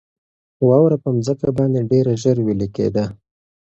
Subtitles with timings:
[0.67, 3.05] واوره په مځکه باندې ډېره ژر ویلي کېده.